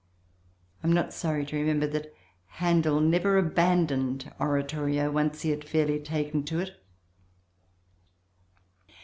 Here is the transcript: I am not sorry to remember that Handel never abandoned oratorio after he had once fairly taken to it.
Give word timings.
I 0.83 0.87
am 0.87 0.93
not 0.93 1.13
sorry 1.13 1.45
to 1.45 1.55
remember 1.55 1.85
that 1.85 2.11
Handel 2.47 2.99
never 3.01 3.37
abandoned 3.37 4.33
oratorio 4.39 5.15
after 5.19 5.37
he 5.43 5.53
had 5.53 5.59
once 5.61 5.69
fairly 5.71 5.99
taken 5.99 6.43
to 6.45 6.57
it. 6.57 6.75